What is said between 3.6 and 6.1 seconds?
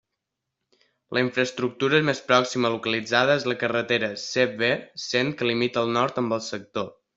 carretera CV cent que limita al